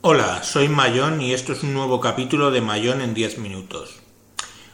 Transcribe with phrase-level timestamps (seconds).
[0.00, 3.98] Hola, soy Mayón y esto es un nuevo capítulo de Mayón en 10 minutos.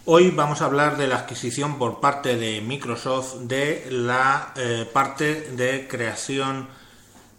[0.05, 5.53] Hoy vamos a hablar de la adquisición por parte de Microsoft de la eh, parte
[5.53, 6.69] de creación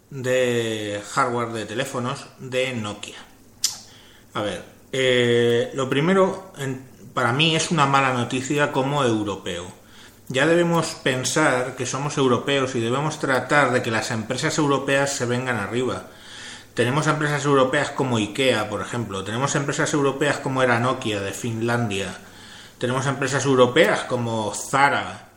[0.10, 3.20] de hardware de teléfonos de Nokia.
[4.34, 6.54] A ver, eh, lo primero
[7.14, 9.72] para mí es una mala noticia como europeo.
[10.28, 15.28] Ya debemos pensar que somos europeos y debemos tratar de que las empresas europeas se
[15.28, 16.08] vengan arriba
[16.76, 19.24] tenemos empresas europeas como IKEA, por ejemplo.
[19.24, 22.18] Tenemos empresas europeas como era Nokia de Finlandia.
[22.78, 25.30] Tenemos empresas europeas como Zara.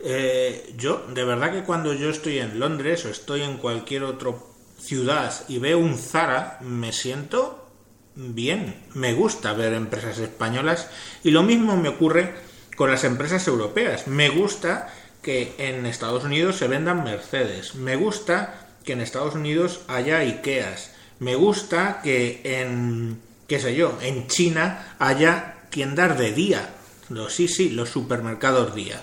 [0.00, 4.32] Eh, yo, de verdad que cuando yo estoy en Londres o estoy en cualquier otra
[4.76, 7.68] ciudad y veo un Zara, me siento
[8.16, 8.82] bien.
[8.92, 10.90] Me gusta ver empresas españolas
[11.22, 12.34] y lo mismo me ocurre
[12.74, 14.08] con las empresas europeas.
[14.08, 17.76] Me gusta que en Estados Unidos se vendan Mercedes.
[17.76, 20.92] Me gusta que en Estados Unidos haya Ikeas.
[21.18, 26.70] Me gusta que en, qué sé yo, en China haya tiendas de día.
[27.10, 29.02] Los, sí, sí, los supermercados día.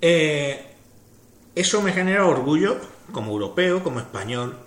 [0.00, 0.66] Eh,
[1.54, 2.76] eso me genera orgullo
[3.12, 4.58] como europeo, como español.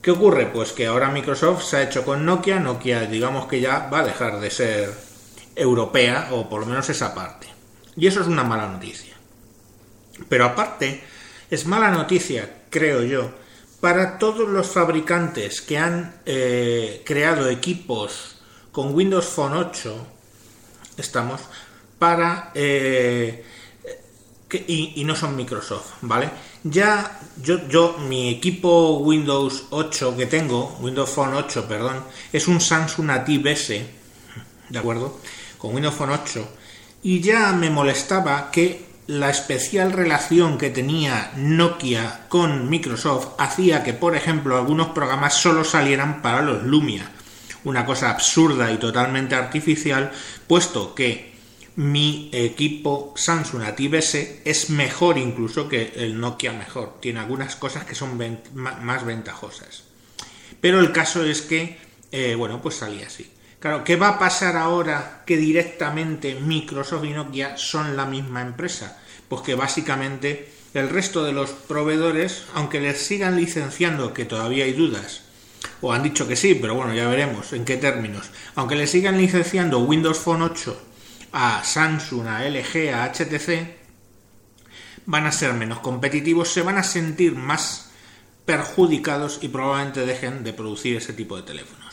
[0.00, 0.46] ¿Qué ocurre?
[0.46, 2.58] Pues que ahora Microsoft se ha hecho con Nokia.
[2.58, 4.92] Nokia, digamos que ya va a dejar de ser
[5.54, 7.46] europea, o por lo menos esa parte.
[7.96, 9.14] Y eso es una mala noticia.
[10.28, 11.04] Pero aparte,
[11.50, 13.30] es mala noticia, creo yo,
[13.80, 18.36] para todos los fabricantes que han eh, creado equipos
[18.72, 20.06] con Windows Phone 8,
[20.96, 21.40] estamos,
[21.98, 22.50] para...
[22.54, 23.44] Eh,
[24.68, 26.28] y, no son Microsoft, ¿vale?
[26.62, 32.60] Ya yo, yo, mi equipo Windows 8 que tengo, Windows Phone 8, perdón, es un
[32.60, 33.86] Samsung Native S,
[34.68, 35.18] ¿de acuerdo?
[35.56, 36.48] Con Windows Phone 8.
[37.02, 43.92] Y ya me molestaba que la especial relación que tenía Nokia con Microsoft hacía que,
[43.92, 47.10] por ejemplo, algunos programas solo salieran para los Lumia.
[47.64, 50.12] Una cosa absurda y totalmente artificial,
[50.46, 51.32] puesto que
[51.76, 56.98] mi equipo Samsung Native S es mejor incluso que el Nokia mejor.
[57.00, 58.20] Tiene algunas cosas que son
[58.54, 59.84] más ventajosas.
[60.60, 61.78] Pero el caso es que,
[62.12, 63.30] eh, bueno, pues salía así.
[63.62, 68.98] Claro, ¿qué va a pasar ahora que directamente Microsoft y Nokia son la misma empresa?
[69.28, 74.72] Pues que básicamente el resto de los proveedores, aunque les sigan licenciando, que todavía hay
[74.72, 75.22] dudas,
[75.80, 79.16] o han dicho que sí, pero bueno, ya veremos en qué términos, aunque les sigan
[79.16, 80.82] licenciando Windows Phone 8
[81.30, 83.76] a Samsung, a LG, a HTC,
[85.06, 87.92] van a ser menos competitivos, se van a sentir más
[88.44, 91.91] perjudicados y probablemente dejen de producir ese tipo de teléfonos.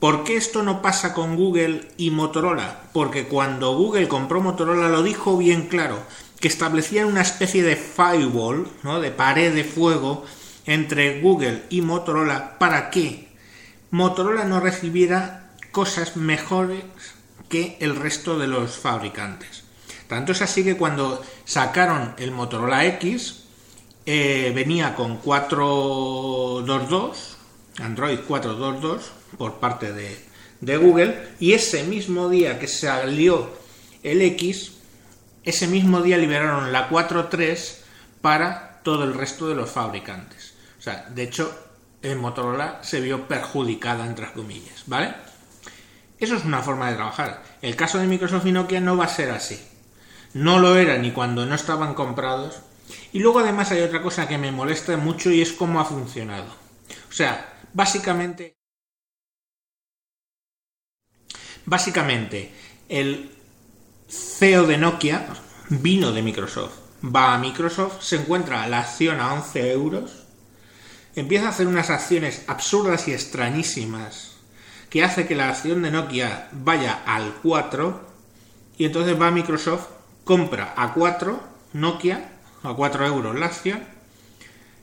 [0.00, 2.84] ¿Por qué esto no pasa con Google y Motorola?
[2.94, 5.98] Porque cuando Google compró Motorola lo dijo bien claro,
[6.40, 9.00] que establecían una especie de firewall, ¿no?
[9.00, 10.24] de pared de fuego
[10.64, 13.28] entre Google y Motorola para que
[13.90, 16.82] Motorola no recibiera cosas mejores
[17.50, 19.64] que el resto de los fabricantes.
[20.08, 23.44] Tanto es así que cuando sacaron el Motorola X,
[24.06, 27.36] eh, venía con 422,
[27.80, 33.50] Android 422, por parte de, Google y ese mismo día que salió
[34.02, 34.72] el X,
[35.42, 37.76] ese mismo día liberaron la 4.3
[38.20, 40.54] para todo el resto de los fabricantes.
[40.78, 41.54] O sea, de hecho,
[42.02, 45.14] en Motorola se vio perjudicada, entre comillas, ¿vale?
[46.18, 47.42] Eso es una forma de trabajar.
[47.62, 49.58] El caso de Microsoft y Nokia no va a ser así.
[50.34, 52.60] No lo era ni cuando no estaban comprados.
[53.12, 56.46] Y luego además hay otra cosa que me molesta mucho y es cómo ha funcionado.
[57.08, 58.59] O sea, básicamente...
[61.70, 62.50] Básicamente,
[62.88, 63.30] el
[64.08, 65.28] CEO de Nokia
[65.68, 66.72] vino de Microsoft.
[67.04, 70.24] Va a Microsoft, se encuentra la acción a 11 euros,
[71.14, 74.32] empieza a hacer unas acciones absurdas y extrañísimas
[74.90, 78.00] que hace que la acción de Nokia vaya al 4
[78.76, 79.86] y entonces va a Microsoft,
[80.24, 81.40] compra a 4
[81.74, 82.32] Nokia,
[82.64, 83.78] a 4 euros la acción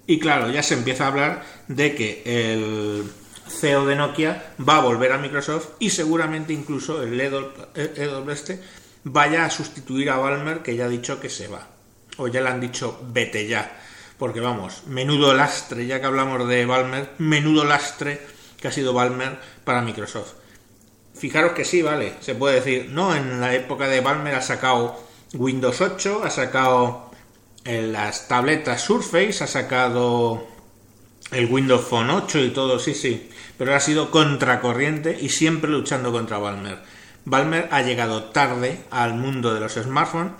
[0.08, 3.12] y claro, ya se empieza a hablar de que el
[3.49, 8.61] CEO de Nokia va a volver a Microsoft y seguramente incluso el EW este
[9.03, 11.67] vaya a sustituir a Balmer que ya ha dicho que se va.
[12.17, 13.79] O ya le han dicho vete ya.
[14.17, 18.19] Porque vamos, menudo lastre, ya que hablamos de Balmer, menudo lastre
[18.59, 20.33] que ha sido Balmer para Microsoft.
[21.13, 24.99] Fijaros que sí, vale, se puede decir, no, en la época de Balmer ha sacado
[25.33, 27.11] Windows 8, ha sacado
[27.63, 30.47] eh, las tabletas Surface, ha sacado
[31.31, 36.12] el Windows Phone 8 y todo, sí, sí, pero ha sido contracorriente y siempre luchando
[36.12, 36.79] contra Balmer.
[37.25, 40.33] Balmer ha llegado tarde al mundo de los smartphones,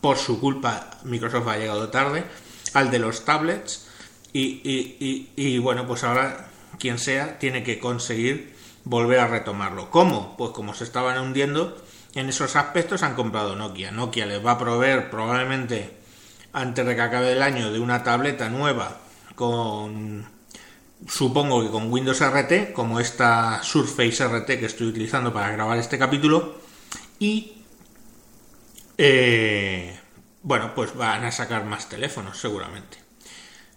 [0.00, 2.24] por su culpa Microsoft ha llegado tarde,
[2.72, 3.86] al de los tablets
[4.32, 6.48] y, y, y, bueno, pues ahora
[6.78, 8.54] quien sea, tiene que conseguir
[8.84, 9.90] volver a retomarlo.
[9.90, 10.36] ¿Cómo?
[10.36, 11.76] Pues como se estaban hundiendo
[12.14, 13.90] en esos aspectos han comprado Nokia.
[13.90, 15.90] Nokia les va a proveer probablemente
[16.52, 19.03] antes de que acabe el año de una tableta nueva
[19.34, 20.26] con
[21.06, 25.98] supongo que con Windows RT, como esta Surface RT que estoy utilizando para grabar este
[25.98, 26.56] capítulo,
[27.18, 27.52] y
[28.96, 29.98] eh,
[30.42, 32.98] bueno, pues van a sacar más teléfonos seguramente.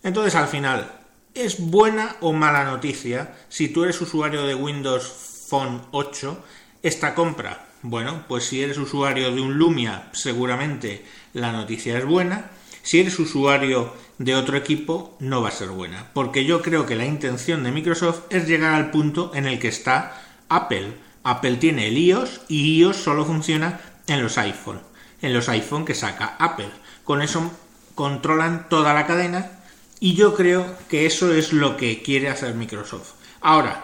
[0.03, 0.91] Entonces al final,
[1.33, 6.43] ¿es buena o mala noticia si tú eres usuario de Windows Phone 8
[6.83, 7.67] esta compra?
[7.81, 12.49] Bueno, pues si eres usuario de un Lumia, seguramente la noticia es buena.
[12.87, 16.09] Si eres usuario de otro equipo, no va a ser buena.
[16.13, 19.67] Porque yo creo que la intención de Microsoft es llegar al punto en el que
[19.67, 20.93] está Apple.
[21.21, 24.79] Apple tiene el iOS y iOS solo funciona en los iPhone.
[25.21, 26.69] En los iPhone que saca Apple.
[27.03, 27.51] Con eso
[27.93, 29.51] controlan toda la cadena
[29.99, 33.15] y yo creo que eso es lo que quiere hacer Microsoft.
[33.41, 33.83] Ahora,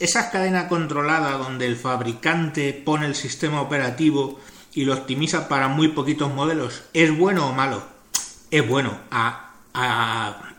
[0.00, 4.40] esa cadena controlada donde el fabricante pone el sistema operativo
[4.74, 7.82] y lo optimiza para muy poquitos modelos, ¿es bueno o malo?
[8.50, 8.98] Es bueno.
[9.10, 9.48] A,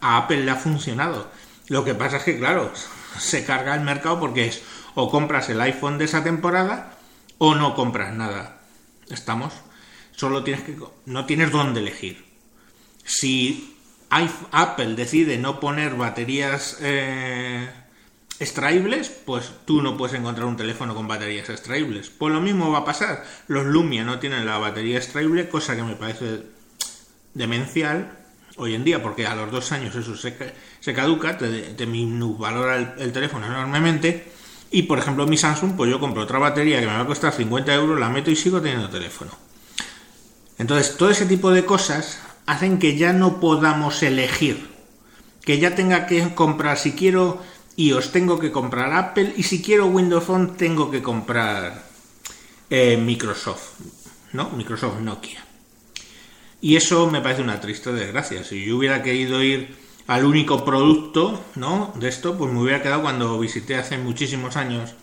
[0.02, 1.30] Apple le ha funcionado.
[1.68, 2.72] Lo que pasa es que, claro,
[3.20, 4.62] se carga el mercado porque es
[4.96, 6.98] o compras el iPhone de esa temporada
[7.38, 8.60] o no compras nada.
[9.10, 9.54] Estamos.
[10.16, 10.78] Solo tienes que.
[11.06, 12.26] No tienes dónde elegir.
[13.04, 13.78] Si
[14.10, 16.78] Apple decide no poner baterías.
[16.82, 17.70] Eh,
[18.40, 22.10] extraíbles, pues tú no puedes encontrar un teléfono con baterías extraíbles.
[22.10, 23.24] Pues lo mismo va a pasar.
[23.48, 26.44] Los Lumia no tienen la batería extraíble, cosa que me parece
[27.34, 28.20] demencial
[28.58, 30.36] hoy en día, porque a los dos años eso se,
[30.80, 31.86] se caduca, te, te
[32.38, 34.32] valora el, teléfono enormemente.
[34.72, 37.32] Y por ejemplo, mi Samsung, pues yo compro otra batería que me va a costar
[37.34, 39.32] 50 euros, la meto y sigo teniendo teléfono.
[40.58, 44.72] Entonces, todo ese tipo de cosas hacen que ya no podamos elegir.
[45.42, 47.42] Que ya tenga que comprar, si quiero
[47.76, 51.84] y os tengo que comprar Apple y si quiero Windows Phone tengo que comprar
[52.70, 53.80] eh, Microsoft,
[54.32, 54.50] ¿no?
[54.52, 55.44] Microsoft Nokia.
[56.62, 58.44] Y eso me parece una triste desgracia.
[58.44, 59.76] Si yo hubiera querido ir
[60.08, 61.94] al único producto, ¿no?
[62.00, 64.96] De esto, pues me hubiera quedado cuando visité hace muchísimos años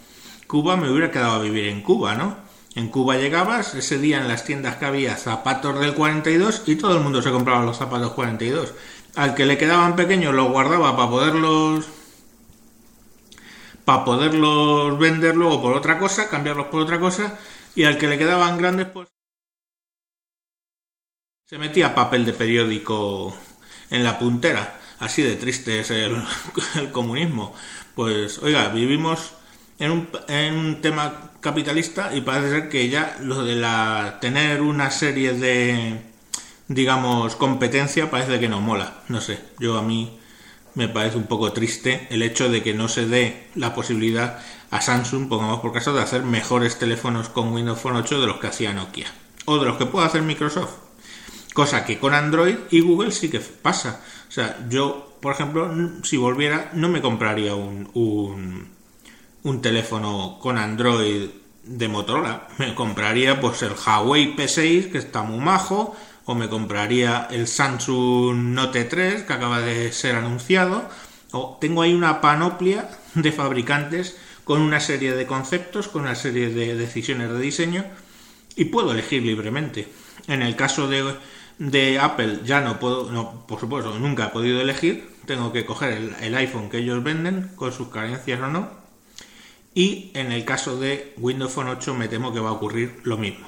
[0.50, 2.34] Cuba, me hubiera quedado a vivir en Cuba, ¿no?
[2.74, 6.96] En Cuba llegabas, ese día en las tiendas que había zapatos del 42 y todo
[6.96, 8.74] el mundo se compraba los zapatos 42.
[9.14, 11.86] Al que le quedaban pequeños los guardaba para poderlos
[13.90, 17.36] para poderlos vender luego por otra cosa, cambiarlos por otra cosa,
[17.74, 19.08] y al que le quedaban grandes, pues
[21.44, 23.36] se metía papel de periódico
[23.90, 24.78] en la puntera.
[25.00, 26.22] Así de triste es el,
[26.92, 27.52] comunismo.
[27.96, 29.32] Pues, oiga, vivimos
[29.80, 34.62] en un, en un, tema capitalista y parece ser que ya lo de la tener
[34.62, 36.00] una serie de
[36.68, 39.02] digamos competencia parece que no mola.
[39.08, 40.19] No sé, yo a mí
[40.74, 44.38] me parece un poco triste el hecho de que no se dé la posibilidad
[44.70, 48.38] a Samsung, pongamos por caso, de hacer mejores teléfonos con Windows Phone 8 de los
[48.38, 49.06] que hacía Nokia
[49.46, 50.74] o de los que puede hacer Microsoft.
[51.52, 54.00] Cosa que con Android y Google sí que pasa.
[54.28, 55.68] O sea, yo, por ejemplo,
[56.04, 58.70] si volviera, no me compraría un,
[59.42, 61.28] un, teléfono con Android
[61.64, 62.46] de Motorola.
[62.58, 68.54] Me compraría pues el Huawei P6, que está muy majo, o me compraría el Samsung
[68.54, 70.88] Note 3 que acaba de ser anunciado,
[71.32, 76.50] o tengo ahí una panoplia de fabricantes con una serie de conceptos, con una serie
[76.50, 77.84] de decisiones de diseño
[78.56, 79.88] y puedo elegir libremente.
[80.26, 81.14] En el caso de,
[81.58, 85.92] de Apple ya no puedo, no, por supuesto, nunca he podido elegir, tengo que coger
[85.92, 88.70] el, el iPhone que ellos venden, con sus carencias o no,
[89.74, 93.16] y en el caso de Windows Phone 8 me temo que va a ocurrir lo
[93.16, 93.46] mismo.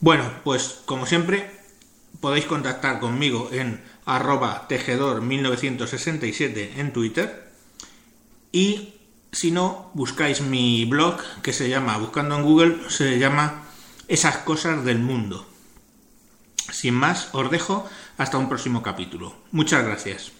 [0.00, 1.50] Bueno, pues como siempre,
[2.20, 7.50] podéis contactar conmigo en arroba tejedor1967 en Twitter
[8.52, 8.94] y
[9.32, 13.64] si no, buscáis mi blog que se llama, buscando en Google, se llama
[14.08, 15.46] Esas cosas del mundo.
[16.72, 19.36] Sin más, os dejo hasta un próximo capítulo.
[19.52, 20.32] Muchas gracias.